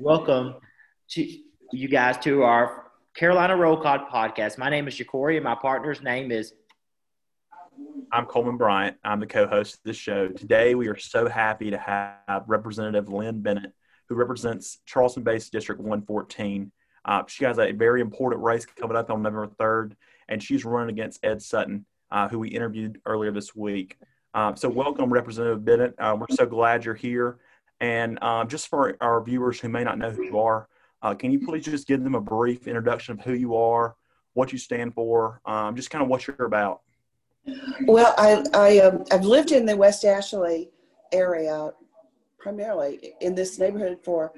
[0.00, 0.54] Welcome
[1.10, 1.38] to
[1.72, 4.58] you guys to our Carolina Roll Call podcast.
[4.58, 6.54] My name is Ja'Cory, and my partner's name is.
[8.12, 8.96] I'm Coleman Bryant.
[9.04, 10.28] I'm the co-host of this show.
[10.28, 13.72] Today, we are so happy to have Representative Lin Bennett,
[14.08, 16.72] who represents Charleston-based District 114.
[17.04, 19.92] Uh, she has a very important race coming up on November 3rd,
[20.28, 23.98] and she's running against Ed Sutton, uh, who we interviewed earlier this week.
[24.34, 25.94] Um, so, welcome, Representative Bennett.
[25.98, 27.38] Uh, we're so glad you're here.
[27.80, 30.68] And um, just for our viewers who may not know who you are,
[31.02, 33.94] uh, can you please just give them a brief introduction of who you are,
[34.34, 36.80] what you stand for, um, just kind of what you're about?
[37.86, 40.70] Well, I, I, um, I've lived in the West Ashley
[41.12, 41.70] area
[42.38, 44.32] primarily in this neighborhood for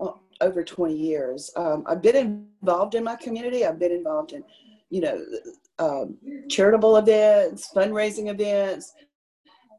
[0.00, 1.50] uh, over 20 years.
[1.56, 3.64] Um, I've been involved in my community.
[3.64, 4.44] I've been involved in,
[4.90, 5.24] you know,
[5.78, 6.16] um,
[6.48, 8.92] charitable events, fundraising events,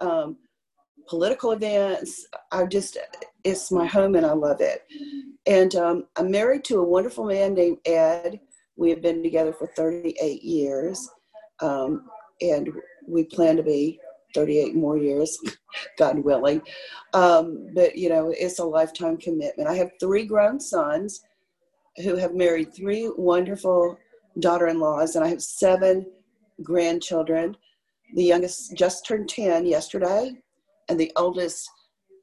[0.02, 0.38] um,
[1.08, 2.28] political events.
[2.52, 2.98] I just,
[3.44, 4.84] it's my home and I love it.
[5.46, 8.40] And um, I'm married to a wonderful man named Ed.
[8.76, 11.10] We have been together for 38 years.
[11.60, 12.10] Um,
[12.42, 12.70] and
[13.08, 14.00] we plan to be
[14.34, 15.38] 38 more years,
[15.98, 16.62] God willing.
[17.14, 19.70] Um, but, you know, it's a lifetime commitment.
[19.70, 21.22] I have three grown sons
[21.98, 23.98] who have married three wonderful
[24.40, 26.06] daughter in laws, and I have seven
[26.64, 27.56] grandchildren.
[28.16, 30.32] The youngest just turned 10 yesterday,
[30.90, 31.70] and the oldest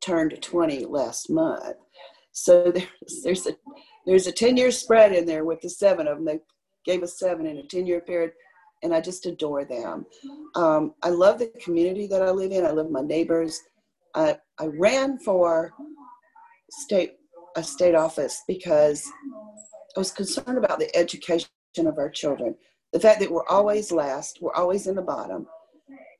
[0.00, 1.76] turned 20 last month.
[2.32, 3.52] So there's, there's a
[4.06, 6.24] there's a 10 year spread in there with the seven of them.
[6.24, 6.40] They
[6.84, 8.32] gave us seven in a 10 year period,
[8.82, 10.06] and I just adore them.
[10.54, 12.64] Um, I love the community that I live in.
[12.64, 13.60] I love my neighbors.
[14.14, 15.72] I, I ran for
[16.70, 17.16] state
[17.56, 19.10] a state office because
[19.96, 22.54] I was concerned about the education of our children.
[22.92, 25.46] The fact that we're always last, we're always in the bottom,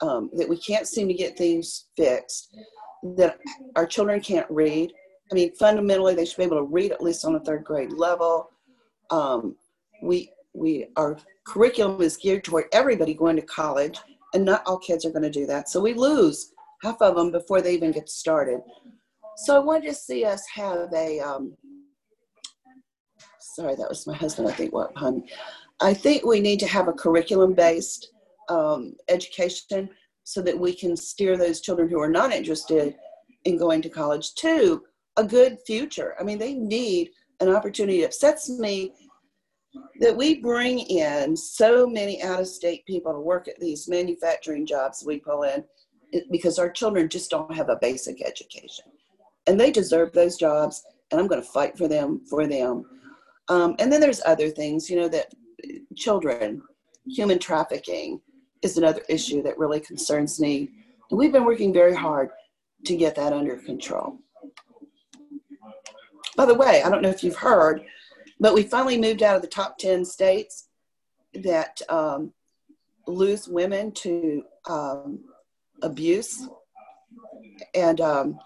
[0.01, 2.57] um, that we can't seem to get things fixed,
[3.17, 3.39] that
[3.77, 4.93] our children can't read.
[5.31, 7.93] I mean, fundamentally, they should be able to read at least on a third grade
[7.93, 8.51] level.
[9.11, 9.57] Um,
[10.03, 13.99] we we our curriculum is geared toward everybody going to college,
[14.35, 15.69] and not all kids are going to do that.
[15.69, 18.61] So we lose half of them before they even get started.
[19.37, 21.21] So I wanted to see us have a.
[21.21, 21.57] Um,
[23.39, 24.49] sorry, that was my husband.
[24.49, 25.25] I think what, honey.
[25.81, 28.13] I think we need to have a curriculum based
[28.51, 29.89] um, education
[30.25, 32.95] so that we can steer those children who are not interested
[33.45, 34.83] in going to college to
[35.17, 36.15] a good future.
[36.21, 38.03] I mean, they need an opportunity.
[38.03, 38.93] It upsets me
[40.01, 44.67] that we bring in so many out of state people to work at these manufacturing
[44.67, 45.65] jobs we pull in
[46.31, 48.85] because our children just don't have a basic education.
[49.47, 52.85] And they deserve those jobs, and I'm going to fight for them for them.
[53.49, 55.33] Um, and then there's other things, you know, that
[55.97, 56.63] children,
[57.07, 58.21] human trafficking,
[58.63, 60.71] is another issue that really concerns me.
[61.11, 62.31] And we've been working very hard
[62.85, 64.19] to get that under control.
[66.37, 67.83] By the way, I don't know if you've heard,
[68.39, 70.69] but we finally moved out of the top 10 states
[71.35, 72.33] that um,
[73.07, 75.21] lose women to um,
[75.83, 76.49] abuse.
[77.75, 78.39] And um,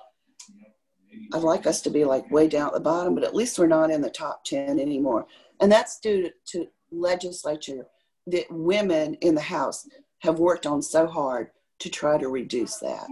[1.32, 3.66] I'd like us to be like way down at the bottom, but at least we're
[3.66, 5.26] not in the top 10 anymore.
[5.60, 7.86] And that's due to, to legislature
[8.26, 9.86] that women in the House
[10.24, 13.06] have worked on so hard to try to reduce that.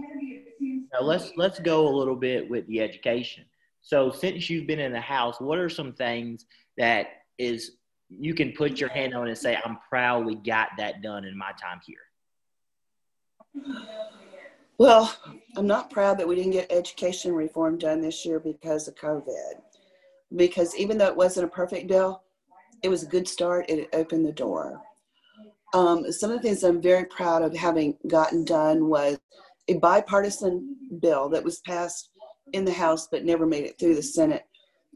[0.91, 3.45] Now let's let's go a little bit with the education.
[3.81, 6.45] So since you've been in the House, what are some things
[6.77, 7.07] that
[7.37, 7.71] is
[8.09, 11.37] you can put your hand on and say, I'm proud we got that done in
[11.37, 11.97] my time here?
[14.77, 15.13] Well,
[15.55, 19.61] I'm not proud that we didn't get education reform done this year because of COVID.
[20.35, 22.23] Because even though it wasn't a perfect bill,
[22.81, 23.69] it was a good start.
[23.69, 24.81] It opened the door.
[25.73, 29.17] Um, some of the things I'm very proud of having gotten done was
[29.67, 32.09] a bipartisan bill that was passed
[32.53, 34.45] in the House but never made it through the Senate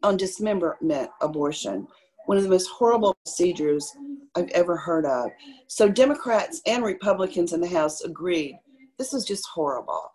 [0.03, 1.87] on dismemberment abortion,
[2.27, 3.91] one of the most horrible procedures
[4.35, 5.31] I've ever heard of.
[5.67, 8.59] So Democrats and Republicans in the House agreed
[8.97, 10.11] this was just horrible.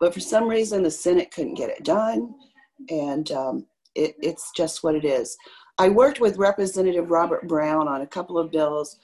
[0.00, 2.34] But for some reason, the Senate couldn't get it done,
[2.90, 5.36] and um, it, it's just what it is.
[5.78, 8.98] I worked with Representative Robert Brown on a couple of bills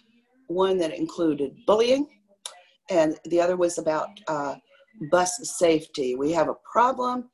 [0.48, 2.08] one that included bullying,
[2.90, 4.56] and the other was about uh,
[5.10, 6.16] bus safety.
[6.16, 7.30] We have a problem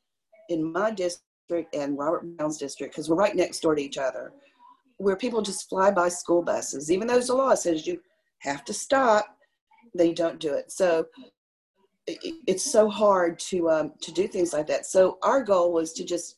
[0.50, 4.32] in my district and Robert Brown's district because we're right next door to each other,
[4.98, 6.90] where people just fly by school buses.
[6.90, 8.00] Even though the law says you
[8.40, 9.26] have to stop,
[9.96, 10.70] they don't do it.
[10.70, 11.06] So
[12.06, 14.86] it's so hard to um, to do things like that.
[14.86, 16.36] So our goal was to just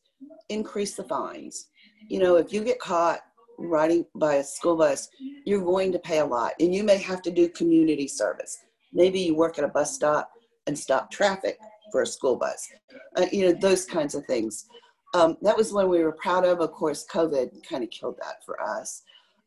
[0.48, 1.68] increase the fines.
[2.08, 3.20] You know, if you get caught
[3.58, 5.08] riding by a school bus,
[5.44, 6.52] you're going to pay a lot.
[6.60, 8.58] And you may have to do community service.
[8.92, 10.30] Maybe you work at a bus stop
[10.66, 11.58] and stop traffic
[11.92, 12.68] for a school bus.
[13.16, 14.66] Uh, you know, those kinds of things.
[15.14, 16.60] Um, that was one we were proud of.
[16.60, 19.02] Of course, COVID kind of killed that for us.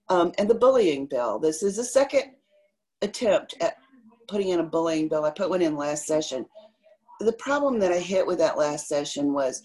[0.10, 1.38] Um, and the bullying bill.
[1.40, 2.32] This is the second
[3.02, 3.76] attempt at
[4.28, 5.26] putting in a bullying bill.
[5.26, 6.46] I put one in last session.
[7.20, 9.64] The problem that I hit with that last session was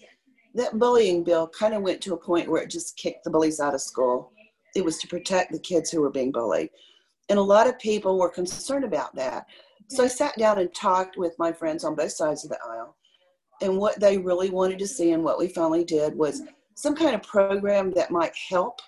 [0.55, 3.59] that bullying bill kind of went to a point where it just kicked the bullies
[3.59, 4.31] out of school.
[4.75, 6.69] It was to protect the kids who were being bullied.
[7.29, 9.47] And a lot of people were concerned about that.
[9.87, 12.95] So I sat down and talked with my friends on both sides of the aisle.
[13.61, 16.41] And what they really wanted to see and what we finally did was
[16.75, 18.79] some kind of program that might help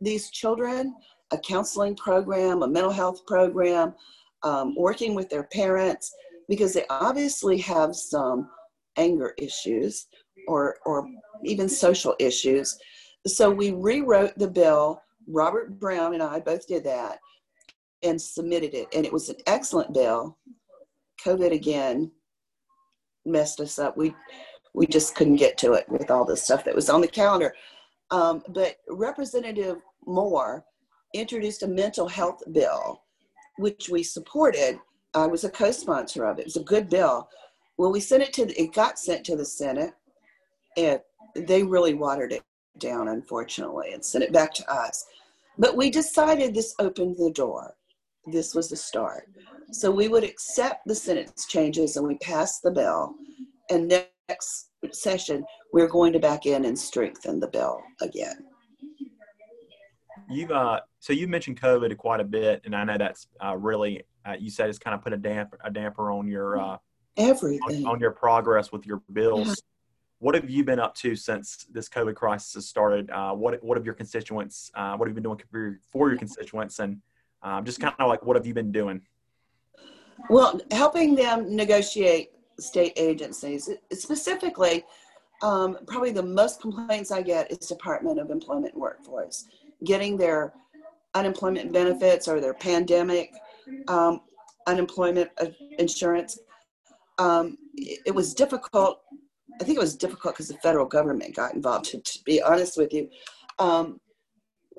[0.00, 0.94] these children
[1.30, 3.94] a counseling program, a mental health program,
[4.42, 6.14] um, working with their parents,
[6.48, 8.48] because they obviously have some
[8.96, 10.06] anger issues
[10.46, 11.06] or, or
[11.44, 12.78] even social issues.
[13.26, 15.02] So we rewrote the bill.
[15.28, 17.18] Robert Brown and I both did that
[18.02, 18.88] and submitted it.
[18.94, 20.38] And it was an excellent bill.
[21.24, 22.10] COVID again
[23.26, 23.96] messed us up.
[23.96, 24.14] We
[24.74, 27.54] we just couldn't get to it with all the stuff that was on the calendar.
[28.10, 30.64] Um, but Representative Moore
[31.14, 33.02] introduced a mental health bill,
[33.56, 34.78] which we supported.
[35.14, 36.42] I was a co-sponsor of it.
[36.42, 37.28] It was a good bill.
[37.76, 39.94] Well, we sent it to the, it got sent to the Senate,
[40.76, 41.00] and
[41.34, 42.42] they really watered it
[42.78, 45.04] down, unfortunately, and sent it back to us.
[45.58, 47.74] But we decided this opened the door
[48.32, 49.28] this was the start.
[49.72, 53.14] So we would accept the sentence changes and we passed the bill.
[53.70, 53.88] And
[54.28, 58.44] next session, we're going to back in and strengthen the bill again.
[60.30, 64.02] You've uh, so you mentioned COVID quite a bit, and I know that's uh, really
[64.26, 66.76] uh, you said it's kind of put a damper a damper on your uh,
[67.16, 69.62] everything on, on, your progress with your bills.
[70.20, 73.10] What have you been up to since this COVID crisis has started?
[73.10, 74.70] Uh, what what have your constituents?
[74.74, 77.00] Uh, what have you been doing for your, for your constituents, and
[77.42, 79.00] um, just kind of like what have you been doing?
[80.28, 83.70] Well, helping them negotiate state agencies.
[83.92, 84.84] Specifically,
[85.42, 89.46] um, probably the most complaints I get is Department of Employment and Workforce,
[89.84, 90.52] getting their
[91.14, 93.32] unemployment benefits or their pandemic
[93.86, 94.22] um,
[94.66, 95.30] unemployment
[95.78, 96.38] insurance.
[97.18, 99.00] Um, it, was difficult.
[99.60, 102.76] I think it was difficult because the federal government got involved, to, to be honest
[102.76, 103.08] with you.
[103.58, 104.00] Um,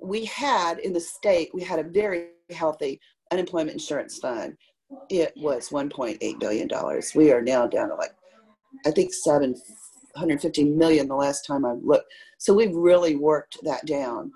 [0.01, 2.99] we had in the state, we had a very healthy
[3.31, 4.55] unemployment insurance fund.
[5.09, 7.13] It was 1.8 billion dollars.
[7.13, 8.13] We are now down to like,
[8.85, 12.11] I think 750 million the last time I looked.
[12.37, 14.31] So we've really worked that down.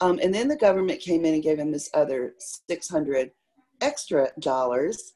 [0.00, 2.34] Um, and then the government came in and gave him this other
[2.68, 3.30] 600
[3.80, 5.14] extra dollars.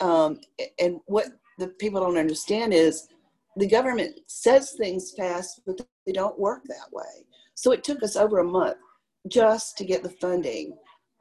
[0.00, 0.40] Um,
[0.78, 1.28] and what
[1.58, 3.08] the people don't understand is
[3.60, 7.26] the government says things fast, but they don't work that way.
[7.54, 8.78] So it took us over a month
[9.28, 10.76] just to get the funding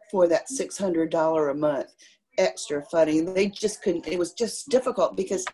[0.10, 1.94] for that $600 a month
[2.38, 3.34] extra funding.
[3.34, 5.46] They just couldn't, it was just difficult because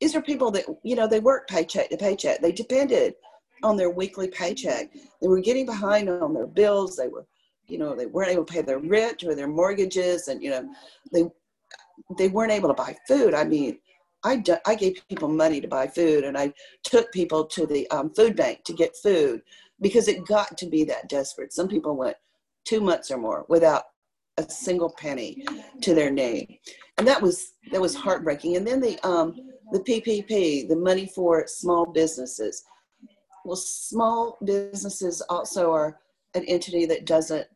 [0.00, 2.40] these are people that, you know, they work paycheck to paycheck.
[2.40, 3.14] They depended
[3.62, 4.90] on their weekly paycheck.
[5.20, 6.96] They were getting behind on their bills.
[6.96, 7.26] They were,
[7.68, 10.74] you know, they weren't able to pay their rent or their mortgages and, you know,
[11.12, 11.24] they,
[12.16, 13.34] they weren't able to buy food.
[13.34, 13.78] I mean,
[14.24, 16.52] I, I gave people money to buy food and I
[16.84, 19.42] took people to the um, food bank to get food
[19.80, 21.52] because it got to be that desperate.
[21.52, 22.16] Some people went
[22.64, 23.84] two months or more without
[24.38, 25.44] a single penny
[25.82, 26.56] to their name,
[26.96, 28.56] and that was that was heartbreaking.
[28.56, 29.34] And then the um,
[29.72, 32.64] the PPP, the money for small businesses.
[33.44, 35.98] Well, small businesses also are
[36.34, 37.46] an entity that doesn't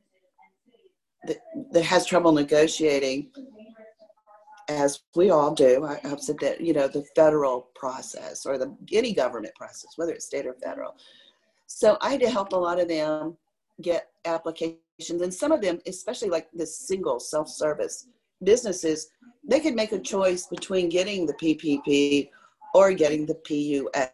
[1.26, 1.38] that,
[1.72, 3.30] that has trouble negotiating
[4.68, 9.12] as we all do, I, said that, you know, the federal process or the any
[9.12, 10.96] government process, whether it's state or federal.
[11.66, 13.36] So I had to help a lot of them
[13.80, 14.80] get applications
[15.10, 18.08] and some of them, especially like the single self-service
[18.42, 19.08] businesses,
[19.46, 22.30] they could make a choice between getting the PPP
[22.74, 24.10] or getting the PUA.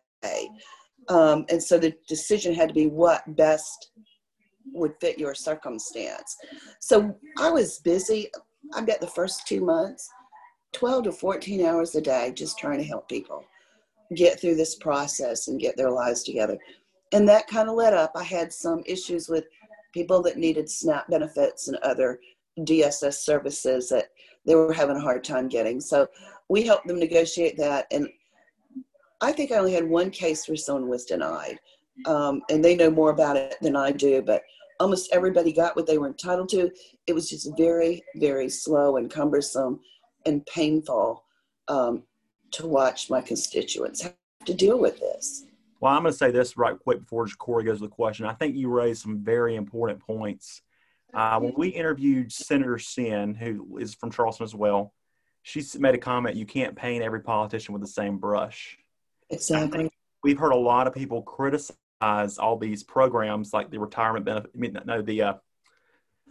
[1.08, 3.90] Um, and so the decision had to be what best
[4.72, 6.36] would fit your circumstance.
[6.80, 8.30] So I was busy.
[8.74, 10.08] I bet the first two months,
[10.72, 13.44] 12 to 14 hours a day, just trying to help people
[14.14, 16.58] get through this process and get their lives together.
[17.12, 18.12] And that kind of led up.
[18.14, 19.44] I had some issues with
[19.92, 22.18] people that needed SNAP benefits and other
[22.60, 24.08] DSS services that
[24.46, 25.80] they were having a hard time getting.
[25.80, 26.08] So
[26.48, 27.86] we helped them negotiate that.
[27.90, 28.08] And
[29.20, 31.58] I think I only had one case where someone was denied.
[32.06, 34.42] Um, and they know more about it than I do, but
[34.80, 36.70] almost everybody got what they were entitled to.
[37.06, 39.80] It was just very, very slow and cumbersome
[40.26, 41.24] and painful
[41.68, 42.02] um,
[42.52, 44.14] to watch my constituents have
[44.44, 45.44] to deal with this.
[45.80, 48.26] Well, I'm going to say this right quick before Corey goes to the question.
[48.26, 50.62] I think you raised some very important points.
[51.12, 54.94] Uh, when we interviewed Senator Senn, who is from Charleston as well,
[55.42, 58.78] she made a comment you can't paint every politician with the same brush.
[59.30, 59.90] Exactly.
[60.22, 64.58] We've heard a lot of people criticize all these programs like the retirement benefit, I
[64.58, 65.34] mean, no, the uh,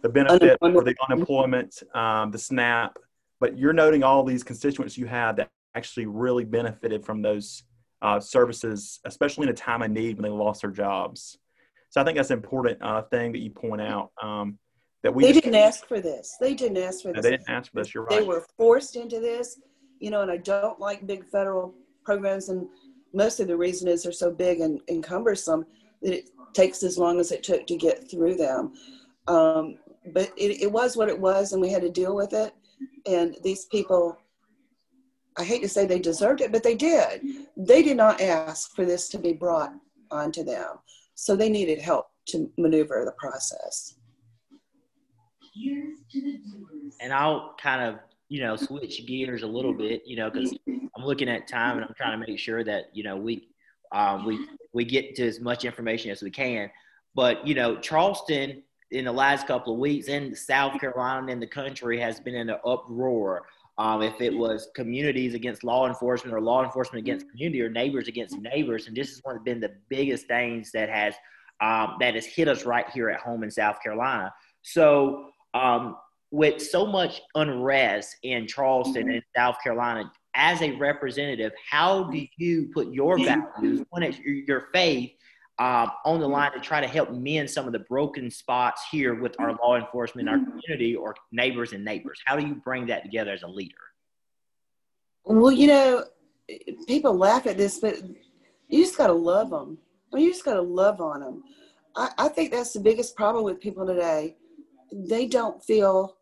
[0.02, 2.98] the benefit for the unemployment, um, the SNAP,
[3.42, 7.64] but you're noting all these constituents you have that actually really benefited from those
[8.00, 11.38] uh, services, especially in a time of need when they lost their jobs.
[11.90, 14.12] So I think that's an important uh, thing that you point out.
[14.22, 14.60] Um,
[15.02, 16.36] that we they didn't ask for this.
[16.40, 17.20] They didn't ask for this.
[17.24, 17.92] They didn't ask for this.
[17.92, 18.20] You're right.
[18.20, 19.60] They were forced into this,
[19.98, 20.22] you know.
[20.22, 22.68] And I don't like big federal programs, and
[23.12, 25.66] most of the reason is they're so big and, and cumbersome
[26.02, 28.74] that it takes as long as it took to get through them.
[29.26, 29.78] Um,
[30.12, 32.54] but it, it was what it was, and we had to deal with it.
[33.06, 34.16] And these people,
[35.36, 37.22] I hate to say they deserved it, but they did.
[37.56, 39.72] They did not ask for this to be brought
[40.10, 40.76] onto them,
[41.14, 43.94] so they needed help to maneuver the process.
[47.00, 51.04] And I'll kind of, you know, switch gears a little bit, you know, because I'm
[51.04, 53.48] looking at time and I'm trying to make sure that, you know, we
[53.92, 56.70] um, we we get to as much information as we can.
[57.14, 58.62] But you know, Charleston
[58.92, 62.50] in the last couple of weeks in South Carolina and the country has been in
[62.50, 63.46] an uproar.
[63.78, 68.06] Um, if it was communities against law enforcement or law enforcement against community or neighbors
[68.06, 71.14] against neighbors, and this has one been the biggest things that has
[71.62, 74.32] um, that has hit us right here at home in South Carolina.
[74.60, 75.96] So um,
[76.30, 82.70] with so much unrest in Charleston and South Carolina, as a representative, how do you
[82.74, 83.84] put your values,
[84.46, 85.12] your faith,
[85.58, 89.14] um, on the line to try to help mend some of the broken spots here
[89.14, 92.20] with our law enforcement, our community, or neighbors and neighbors?
[92.24, 93.74] How do you bring that together as a leader?
[95.24, 96.04] Well, you know,
[96.88, 98.02] people laugh at this, but
[98.68, 99.78] you just got to love them.
[100.12, 101.42] I mean, you just got to love on them.
[101.94, 104.36] I, I think that's the biggest problem with people today
[104.92, 106.16] they don't feel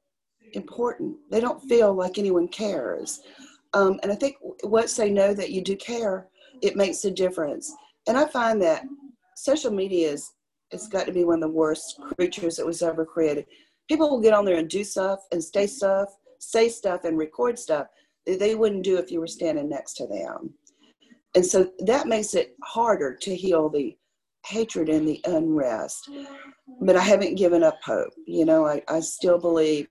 [0.53, 1.17] important.
[1.31, 3.21] They don't feel like anyone cares.
[3.73, 6.29] Um, and I think once they know that you do care,
[6.63, 7.73] it makes a difference.
[8.09, 8.85] And I find that
[9.43, 10.33] social media is
[10.71, 13.47] it's got to be one of the worst creatures that was ever created.
[13.89, 17.59] People will get on there and do stuff and say stuff, say stuff and record
[17.59, 17.87] stuff
[18.27, 20.55] that they wouldn't do if you were standing next to them.
[21.35, 23.97] And so that makes it harder to heal the
[24.47, 26.11] hatred and the unrest.
[26.81, 28.13] But I haven't given up hope.
[28.27, 29.89] You know, I, I still believe.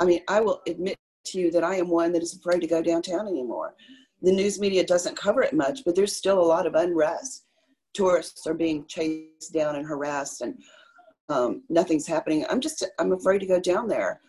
[0.00, 0.96] I mean, I will admit
[1.26, 3.74] to you that I am one that is afraid to go downtown anymore.
[4.22, 7.46] The news media doesn't cover it much, but there's still a lot of unrest.
[7.94, 10.58] Tourists are being chased down and harassed, and
[11.28, 12.44] um, nothing's happening.
[12.48, 14.20] I'm just, I'm afraid to go down there.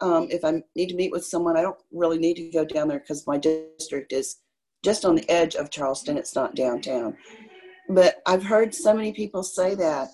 [0.00, 2.88] Um, if I need to meet with someone, I don't really need to go down
[2.88, 4.36] there because my district is
[4.84, 6.18] just on the edge of Charleston.
[6.18, 7.16] It's not downtown.
[7.88, 10.08] But I've heard so many people say that,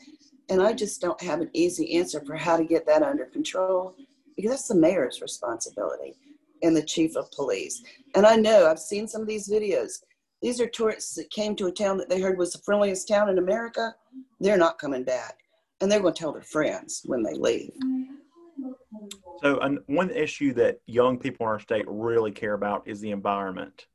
[0.48, 3.94] and I just don't have an easy answer for how to get that under control
[4.36, 6.14] because that's the mayor's responsibility
[6.62, 7.82] and the chief of police.
[8.14, 10.02] And I know I've seen some of these videos.
[10.42, 13.28] These are tourists that came to a town that they heard was the friendliest town
[13.28, 13.94] in America.
[14.40, 15.38] They're not coming back,
[15.80, 17.70] and they're going to tell their friends when they leave.
[19.40, 23.86] So, one issue that young people in our state really care about is the environment,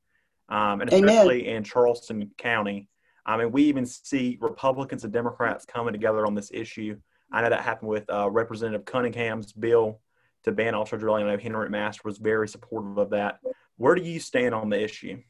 [0.47, 1.55] um, and especially Amen.
[1.57, 2.87] in Charleston County.
[3.25, 6.97] I mean, we even see Republicans and Democrats coming together on this issue.
[7.29, 9.99] I know that happened with uh, Representative Cunningham's bill
[10.43, 11.25] to ban offshore drilling.
[11.25, 13.39] I know Henry McMaster was very supportive of that.
[13.75, 15.21] Where do you stand on the issue?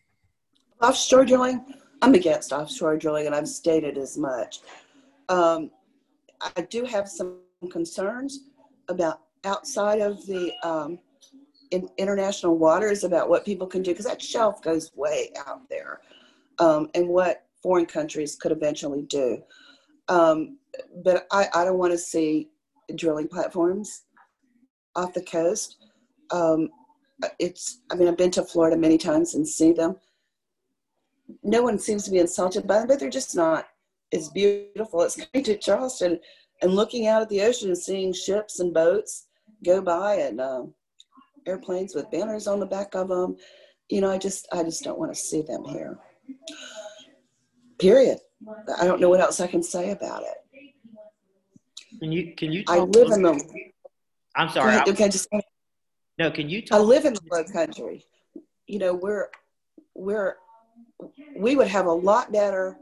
[0.81, 1.73] Offshore drilling?
[2.01, 4.59] I'm against offshore drilling, and I've stated as much.
[5.29, 5.71] Um,
[6.55, 7.39] I do have some
[7.71, 8.41] concerns
[8.87, 10.99] about outside of the um,
[11.71, 16.01] in international waters about what people can do because that shelf goes way out there,
[16.59, 19.41] um, and what foreign countries could eventually do.
[20.09, 20.59] Um,
[21.03, 22.49] but I, I don't want to see
[22.95, 24.03] drilling platforms
[24.95, 25.77] off the coast.
[26.29, 26.69] Um,
[27.39, 29.95] it's, I mean, I've been to Florida many times and see them.
[31.43, 33.67] No one seems to be insulted by them, but they're just not
[34.13, 36.19] as beautiful as coming to Charleston
[36.61, 39.27] and looking out at the ocean and seeing ships and boats
[39.63, 40.73] go by and um,
[41.45, 43.37] airplanes with banners on the back of them.
[43.89, 45.97] You know, I just, I just don't want to see them here.
[47.79, 48.19] Period.
[48.79, 50.37] I don't know what else I can say about it.
[51.99, 52.63] Can you can you?
[52.67, 53.43] I live in the.
[54.35, 54.75] I'm sorry.
[54.75, 55.27] Ahead, okay, just.
[56.19, 56.61] No, can you?
[56.61, 58.05] Talk I live in the low country.
[58.67, 59.29] You know, we're
[59.95, 60.35] we're
[61.35, 62.77] we would have a lot better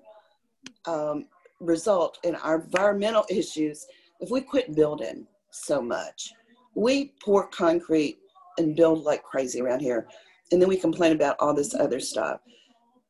[0.85, 1.25] um,
[1.59, 3.85] result in our environmental issues
[4.19, 6.31] if we quit building so much.
[6.75, 8.19] We pour concrete
[8.57, 10.07] and build like crazy around here,
[10.51, 12.39] and then we complain about all this other stuff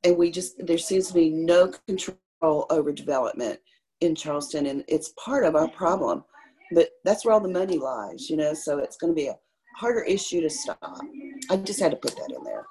[0.05, 3.59] and we just there seems to be no control over development
[4.01, 6.23] in Charleston, and it's part of our problem.
[6.71, 8.53] But that's where all the money lies, you know.
[8.53, 9.37] So it's going to be a
[9.75, 11.01] harder issue to stop.
[11.49, 12.65] I just had to put that in there.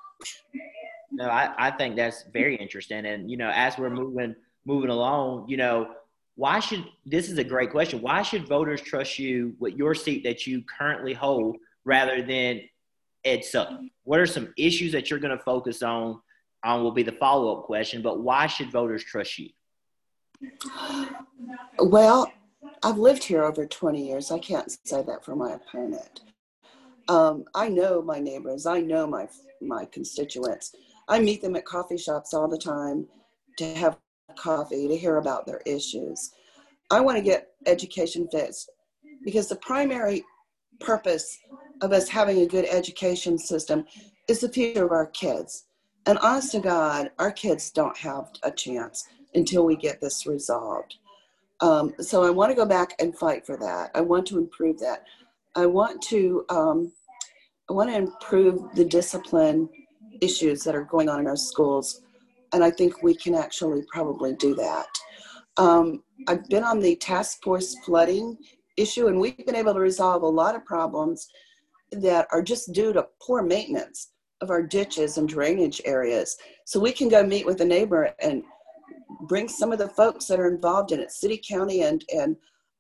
[1.14, 4.35] No, I, I think that's very interesting, and you know, as we're moving
[4.66, 5.90] moving along, you know,
[6.35, 8.00] why should this is a great question.
[8.00, 12.62] Why should voters trust you with your seat that you currently hold rather than
[13.25, 13.90] Ed Sutton?
[14.02, 16.21] What are some issues that you're going to focus on?
[16.64, 18.02] On will be the follow up question.
[18.02, 19.50] But why should voters trust you?
[21.78, 22.33] Well,
[22.83, 24.30] I've lived here over 20 years.
[24.30, 26.23] I can't say that for my opponent.
[27.06, 28.66] Um, I know my neighbors.
[28.66, 29.28] I know my
[29.61, 30.75] my constituents.
[31.09, 33.07] I meet them at coffee shops all the time
[33.59, 33.99] to have
[34.37, 36.33] coffee to hear about their issues.
[36.91, 38.71] I want to get education fixed
[39.25, 40.25] because the primary
[40.81, 41.39] purpose
[41.83, 43.85] of us having a good education system
[44.29, 45.67] is the future of our kids.
[46.07, 50.97] And honest to God, our kids don't have a chance until we get this resolved.
[51.61, 53.91] Um, so I want to go back and fight for that.
[53.95, 55.05] I want to improve that.
[55.55, 56.93] I want to um,
[57.71, 59.69] I want to improve the discipline
[60.21, 62.02] issues that are going on in our schools,
[62.52, 64.87] and I think we can actually probably do that.
[65.56, 68.37] Um, I've been on the task force flooding
[68.76, 71.28] issue, and we've been able to resolve a lot of problems
[71.92, 76.37] that are just due to poor maintenance of our ditches and drainage areas.
[76.64, 78.42] So we can go meet with a neighbor and
[79.28, 82.37] bring some of the folks that are involved in it, city, county, and and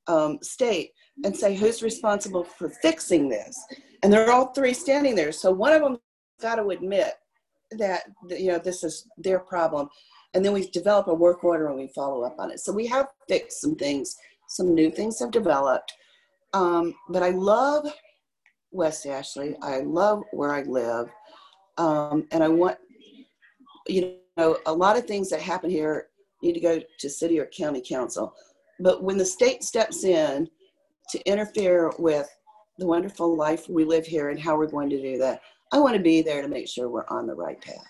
[0.06, 0.90] um, state,
[1.24, 3.58] and say who's responsible for fixing this.
[4.02, 5.32] And they're all three standing there.
[5.32, 5.96] So one of them
[6.40, 7.14] got to admit
[7.72, 9.88] that you know this is their problem,
[10.34, 12.60] and then we develop a work order and we follow up on it.
[12.60, 14.16] So we have fixed some things.
[14.48, 15.92] Some new things have developed.
[16.52, 17.92] Um, but I love
[18.70, 19.56] West Ashley.
[19.62, 21.08] I love where I live.
[21.78, 22.78] Um, and I want,
[23.86, 26.08] you know, a lot of things that happen here
[26.42, 28.34] need to go to city or county council.
[28.80, 30.48] But when the state steps in
[31.10, 32.28] to interfere with
[32.78, 35.40] the wonderful life we live here and how we're going to do that,
[35.72, 37.84] I want to be there to make sure we're on the right path.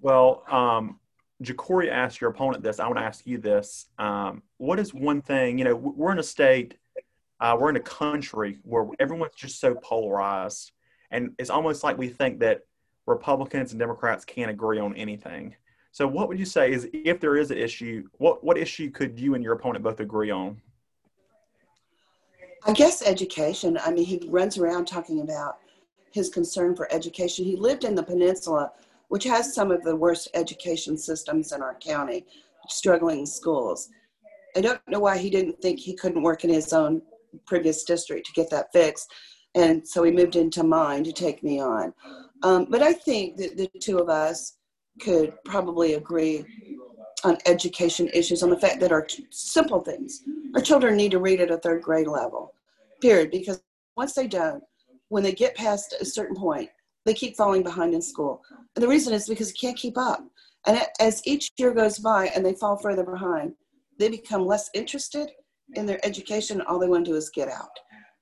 [0.00, 0.98] Well, um,
[1.42, 2.78] Jacory asked your opponent this.
[2.78, 3.86] I want to ask you this.
[3.98, 6.76] Um, what is one thing, you know, we're in a state,
[7.40, 10.72] uh, we're in a country where everyone's just so polarized.
[11.10, 12.62] And it's almost like we think that
[13.06, 15.54] Republicans and Democrats can't agree on anything.
[15.92, 19.20] So, what would you say is if there is an issue, what what issue could
[19.20, 20.60] you and your opponent both agree on?
[22.66, 23.78] I guess education.
[23.84, 25.58] I mean, he runs around talking about
[26.12, 27.44] his concern for education.
[27.44, 28.72] He lived in the peninsula,
[29.08, 32.24] which has some of the worst education systems in our county,
[32.68, 33.90] struggling schools.
[34.56, 37.02] I don't know why he didn't think he couldn't work in his own
[37.46, 39.12] previous district to get that fixed.
[39.54, 41.92] And so he moved into mine to take me on.
[42.42, 44.56] Um, but I think that the two of us
[45.00, 46.44] could probably agree
[47.24, 50.22] on education issues, on the fact that our simple things,
[50.54, 52.53] our children need to read at a third grade level,
[53.04, 53.30] period.
[53.30, 53.62] Because
[53.96, 54.62] once they don't,
[55.08, 56.70] when they get past a certain point,
[57.04, 58.42] they keep falling behind in school.
[58.74, 60.24] And the reason is because they can't keep up.
[60.66, 63.52] And as each year goes by and they fall further behind,
[63.98, 65.28] they become less interested
[65.74, 66.62] in their education.
[66.62, 67.68] All they want to do is get out.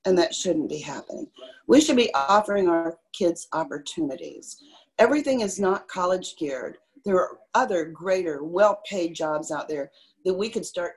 [0.05, 1.29] And that shouldn't be happening.
[1.68, 4.61] We should be offering our kids opportunities
[4.99, 6.79] everything is not college geared.
[7.05, 9.90] There are other greater, well paid jobs out there
[10.25, 10.92] that we could start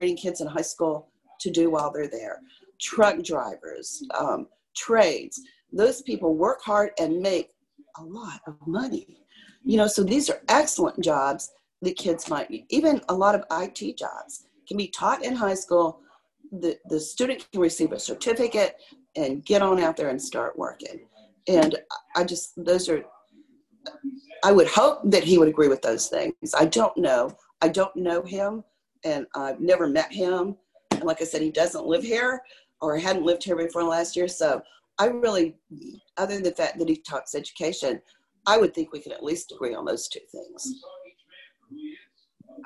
[0.00, 2.40] training kids in high school to do while they're there.
[2.80, 5.40] Truck drivers, um, trades,
[5.72, 7.50] those people work hard and make
[7.98, 9.24] a lot of money.
[9.64, 11.50] You know, so these are excellent jobs
[11.82, 12.66] that kids might be.
[12.68, 16.00] Even a lot of IT jobs can be taught in high school.
[16.52, 18.76] The, the student can receive a certificate
[19.16, 21.06] and get on out there and start working.
[21.48, 21.76] And
[22.16, 23.04] I just, those are
[24.44, 26.34] I would hope that he would agree with those things.
[26.54, 27.34] I don't know.
[27.62, 28.62] I don't know him,
[29.02, 30.56] and I've never met him.
[30.90, 32.42] And like I said, he doesn't live here
[32.84, 34.28] or hadn't lived here before last year.
[34.28, 34.62] So
[34.98, 35.56] I really,
[36.16, 38.00] other than the fact that he talks education,
[38.46, 40.74] I would think we could at least agree on those two things.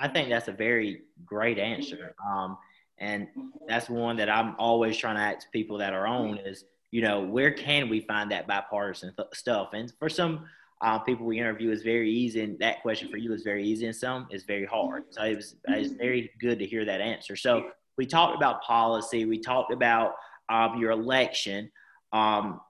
[0.00, 2.14] I think that's a very great answer.
[2.28, 2.59] Um,
[2.98, 3.28] and
[3.68, 7.20] that's one that I'm always trying to ask people that are on is, you know,
[7.20, 9.70] where can we find that bipartisan th- stuff?
[9.72, 10.46] And for some
[10.81, 13.87] uh, people we interview is very easy, and that question for you is very easy,
[13.87, 15.04] and some is very hard.
[15.11, 17.37] So it was, it was very good to hear that answer.
[17.37, 20.14] So we talked about policy, we talked about
[20.48, 21.70] um, your election.
[22.12, 22.61] Um,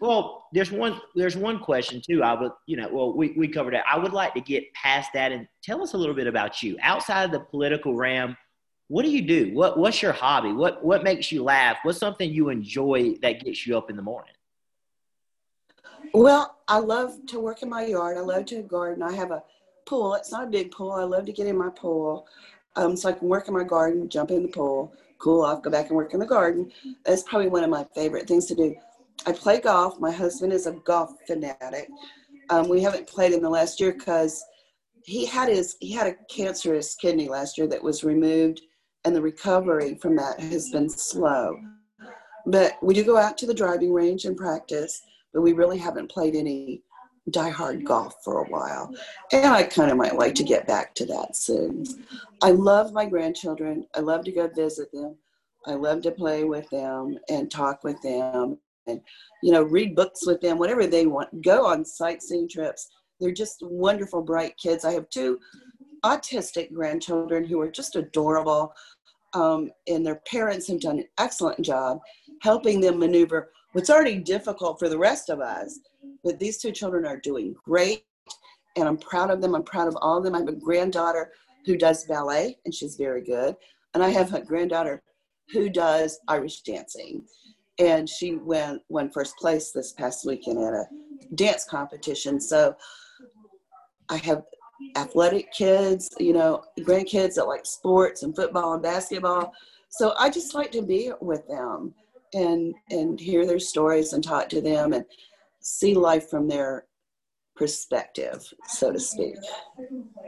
[0.00, 2.22] well, there's one there's one question too.
[2.22, 3.84] I would you know well we, we covered that.
[3.90, 6.76] I would like to get past that and tell us a little bit about you
[6.82, 8.36] outside of the political realm.
[8.88, 9.54] What do you do?
[9.54, 10.52] What what's your hobby?
[10.52, 11.78] What what makes you laugh?
[11.84, 14.34] What's something you enjoy that gets you up in the morning?
[16.12, 18.16] Well, I love to work in my yard.
[18.16, 19.02] I love to garden.
[19.02, 19.42] I have a
[19.86, 20.14] pool.
[20.14, 20.92] It's not a big pool.
[20.92, 22.26] I love to get in my pool.
[22.76, 25.70] Um, so I can work in my garden, jump in the pool, cool off, go
[25.70, 26.70] back and work in the garden.
[27.04, 28.74] That's probably one of my favorite things to do.
[29.26, 29.98] I play golf.
[29.98, 31.88] My husband is a golf fanatic.
[32.50, 34.44] Um, we haven't played in the last year because
[35.04, 38.60] he had his he had a cancerous kidney last year that was removed,
[39.04, 41.56] and the recovery from that has been slow.
[42.46, 46.10] But we do go out to the driving range and practice, but we really haven't
[46.10, 46.82] played any
[47.30, 48.94] diehard golf for a while.
[49.32, 51.84] And I kind of might like to get back to that soon.
[52.42, 53.86] I love my grandchildren.
[53.94, 55.16] I love to go visit them.
[55.66, 59.00] I love to play with them and talk with them and,
[59.42, 61.42] you know, read books with them, whatever they want.
[61.42, 62.88] Go on sightseeing trips.
[63.18, 64.84] They're just wonderful, bright kids.
[64.84, 65.40] I have two
[66.04, 68.72] autistic grandchildren who are just adorable.
[69.34, 71.98] Um, and their parents have done an excellent job
[72.42, 75.80] helping them maneuver what's already difficult for the rest of us.
[76.26, 78.04] But these two children are doing great,
[78.74, 79.54] and I'm proud of them.
[79.54, 80.34] I'm proud of all of them.
[80.34, 81.30] I have a granddaughter
[81.64, 83.54] who does ballet, and she's very good.
[83.94, 85.04] And I have a granddaughter
[85.52, 87.24] who does Irish dancing,
[87.78, 90.86] and she went won first place this past weekend at a
[91.36, 92.40] dance competition.
[92.40, 92.74] So
[94.08, 94.42] I have
[94.96, 99.52] athletic kids, you know, grandkids that like sports and football and basketball.
[99.90, 101.94] So I just like to be with them
[102.34, 105.04] and and hear their stories and talk to them and
[105.66, 106.86] see life from their
[107.56, 109.34] perspective, so to speak.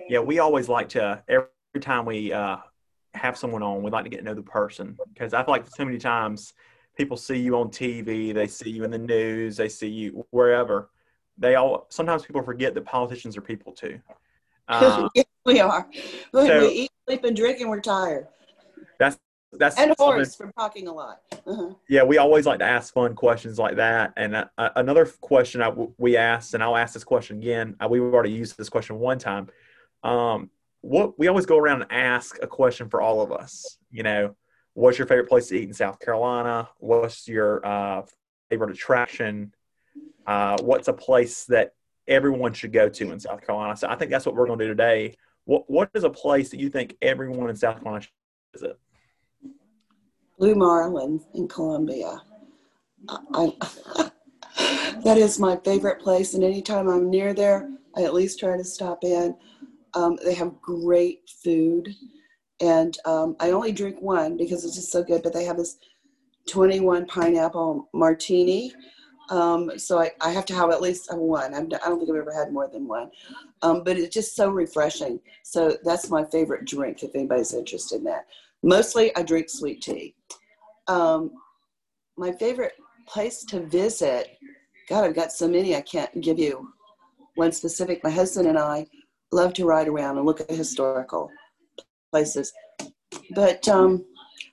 [0.09, 1.49] Yeah, we always like to every
[1.81, 2.57] time we uh,
[3.15, 5.69] have someone on, we like to get to know the person because I feel like
[5.69, 6.55] so many times
[6.97, 10.91] people see you on TV, they see you in the news, they see you wherever.
[11.37, 14.01] They all sometimes people forget that politicians are people too.
[14.71, 15.89] Uh, yes, we are.
[16.35, 18.27] So, we eat, sleep, and drink, and we're tired.
[18.99, 19.19] That's
[19.53, 21.21] that's and Horace from talking a lot.
[21.47, 21.75] Uh-huh.
[21.89, 24.13] Yeah, we always like to ask fun questions like that.
[24.17, 27.77] And uh, uh another question I, we asked, and I'll ask this question again.
[27.81, 29.49] Uh, we've already used this question one time.
[30.03, 30.51] Um,
[30.83, 33.79] what we always go around and ask a question for all of us.
[33.91, 34.37] You know,
[34.75, 36.69] what's your favorite place to eat in South Carolina?
[36.79, 38.03] What's your uh,
[38.51, 39.55] favorite attraction?
[40.27, 41.73] Uh, what's a place that
[42.07, 43.77] everyone should go to in South Carolina?
[43.77, 45.17] So I think that's what we're going to do today.
[45.45, 48.13] What What is a place that you think everyone in South Carolina should
[48.53, 48.79] visit?
[50.39, 52.23] Blue Marlin in Columbia.
[53.09, 53.53] I,
[53.97, 54.11] I,
[55.05, 58.65] that is my favorite place, and anytime I'm near there, I at least try to
[58.65, 59.37] stop in.
[59.95, 61.89] Um, they have great food,
[62.61, 65.25] and um, I only drink one because it's just so good.
[65.25, 65.79] But they have this
[66.47, 68.73] 21 pineapple martini,
[69.31, 71.53] um, so I, I, have to have at least one.
[71.53, 73.11] I'm, I do not think I've ever had more than one,
[73.63, 75.19] um, but it's just so refreshing.
[75.43, 77.03] So that's my favorite drink.
[77.03, 78.27] If anybody's interested in that.
[78.63, 80.15] Mostly I drink sweet tea.
[80.89, 81.31] Um,
[82.17, 82.73] my favorite
[83.07, 84.37] place to visit,
[84.89, 86.69] God, I've got so many I can't give you
[87.37, 88.03] one specific.
[88.03, 88.87] My husband and I
[89.31, 91.31] love to ride around and look at historical
[92.11, 92.53] places.
[93.35, 94.05] But um,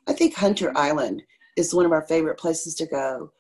[0.08, 1.24] I think Hunter Island
[1.58, 3.32] is one of our favorite places to go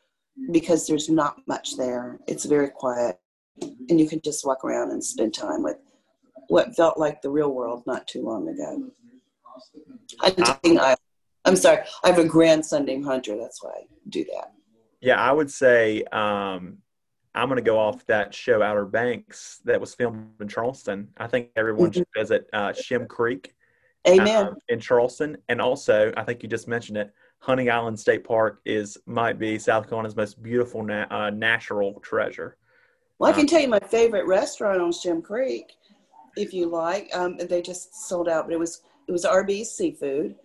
[0.51, 2.19] because there's not much there.
[2.27, 3.19] It's very quiet,
[3.61, 5.77] and you can just walk around and spend time with
[6.47, 8.91] what felt like the real world not too long ago.
[10.19, 10.97] Hunting Island.
[11.45, 13.37] I'm sorry, I have a grandson named Hunter.
[13.37, 14.51] That's why I do that.
[15.01, 16.79] Yeah, I would say um,
[17.35, 21.09] I'm going to go off that show Outer Banks that was filmed in Charleston.
[21.17, 22.21] I think everyone should mm-hmm.
[22.21, 23.53] visit uh, Shem Creek.
[24.07, 24.47] Amen.
[24.47, 27.11] Uh, in Charleston, and also I think you just mentioned it.
[27.39, 32.57] Hunting Island State Park is might be South Carolina's most beautiful na- uh, natural treasure.
[33.19, 35.73] Well, I can um, tell you my favorite restaurant on Shem Creek,
[36.37, 37.09] if you like.
[37.15, 40.35] Um, they just sold out, but it was it was RB's Seafood.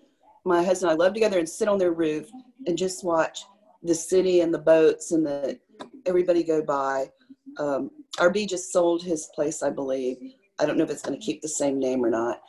[0.44, 2.28] My husband and I love together and sit on their roof
[2.66, 3.44] and just watch
[3.82, 5.58] the city and the boats and the
[6.06, 7.10] everybody go by.
[7.58, 10.16] Um, RB just sold his place, I believe.
[10.58, 12.40] I don't know if it's going to keep the same name or not,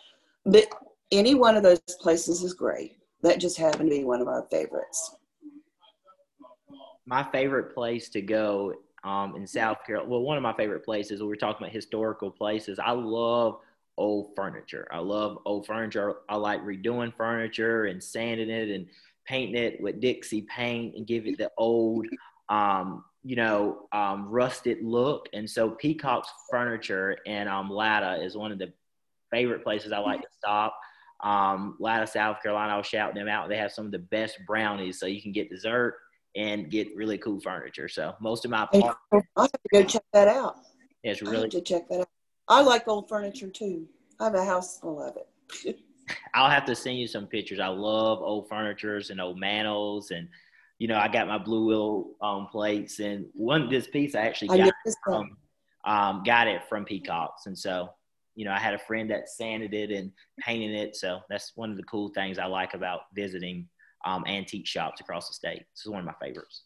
[0.45, 0.67] but
[1.12, 2.97] any one of those places is great.
[3.24, 5.15] That just happened to be one of our favorites.
[7.06, 11.21] My favorite place to go um, in South Carolina, well, one of my favorite places,
[11.21, 12.80] we're talking about historical places.
[12.80, 13.60] I love
[13.98, 14.88] old furniture.
[14.92, 16.16] I love old furniture.
[16.30, 18.88] I like redoing furniture and sanding it and
[19.26, 22.06] painting it with Dixie paint and give it the old,
[22.50, 25.28] um, you know, um, rusted look.
[25.34, 28.74] And so Peacock's Furniture in um, Latta is one of the
[29.32, 30.78] favorite places I like to stop.
[31.22, 33.48] Um, Latta, South Carolina, I'll shout them out.
[33.48, 35.98] They have some of the best brownies, so you can get dessert
[36.36, 37.88] and get really cool furniture.
[37.88, 38.98] So most of my I'll
[39.38, 40.56] have to go check that out.
[41.04, 42.10] It's really to check that out.
[42.52, 43.88] I like old furniture too.
[44.20, 45.18] I have a house full of
[45.66, 45.80] it.
[46.36, 47.62] I'll have to send you some pictures.
[47.62, 50.28] I love old furnitures and old mantles and
[50.78, 54.48] you know, I got my Blue Willow um, plates and one this piece I actually
[54.50, 55.38] got I from,
[55.86, 57.90] um, got it from Peacocks and so
[58.36, 61.72] you know I had a friend that sanded it and painted it so that's one
[61.72, 63.70] of the cool things I like about visiting
[64.06, 65.64] um, antique shops across the state.
[65.74, 66.64] This is one of my favorites.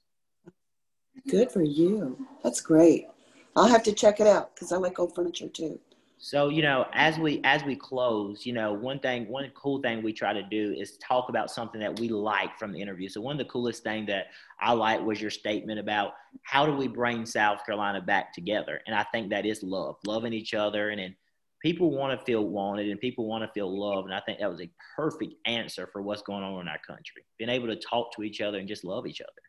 [1.29, 2.25] Good for you.
[2.43, 3.07] That's great.
[3.55, 5.79] I'll have to check it out because I like old furniture too.
[6.17, 10.01] So you know, as we as we close, you know, one thing, one cool thing
[10.01, 13.09] we try to do is talk about something that we like from the interview.
[13.09, 14.27] So one of the coolest thing that
[14.59, 16.13] I like was your statement about
[16.43, 20.33] how do we bring South Carolina back together, and I think that is love, loving
[20.33, 21.15] each other, and then
[21.61, 24.49] people want to feel wanted and people want to feel loved, and I think that
[24.49, 27.23] was a perfect answer for what's going on in our country.
[27.37, 29.44] Being able to talk to each other and just love each other.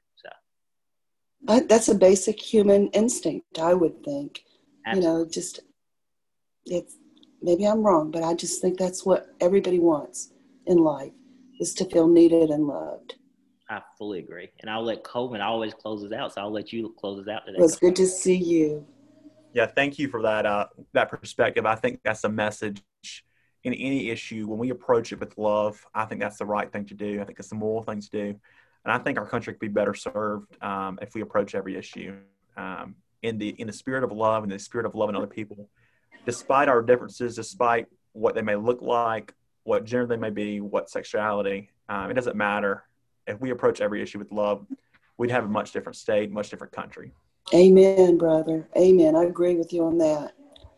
[1.48, 4.42] So that's a basic human instinct, I would think.
[4.86, 5.10] Absolutely.
[5.10, 5.60] You know, just
[6.64, 6.96] it's
[7.42, 10.32] maybe I'm wrong, but I just think that's what everybody wants
[10.66, 11.12] in life
[11.60, 13.14] is to feel needed and loved.
[13.68, 14.50] I fully agree.
[14.60, 16.34] And I'll let Coleman always closes out.
[16.34, 17.58] So I'll let you close us out today.
[17.58, 18.86] It was good to see you.
[19.52, 21.66] Yeah, thank you for that uh, that perspective.
[21.66, 22.82] I think that's a message
[23.64, 25.84] in any issue when we approach it with love.
[25.94, 27.20] I think that's the right thing to do.
[27.20, 28.40] I think it's the moral thing to do,
[28.86, 32.14] and I think our country could be better served um, if we approach every issue
[32.56, 35.68] um, in the in the spirit of love and the spirit of loving other people
[36.24, 40.90] despite our differences, despite what they may look like, what gender they may be, what
[40.90, 42.84] sexuality, um, it doesn't matter.
[43.26, 44.66] If we approach every issue with love,
[45.18, 47.12] we'd have a much different state, much different country.
[47.54, 48.68] Amen, brother.
[48.76, 49.14] Amen.
[49.14, 50.34] I agree with you on that.